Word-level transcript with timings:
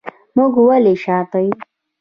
موږ 0.35 0.53
ولې 0.67 0.93
شاته 1.03 1.39
یو 1.45 1.55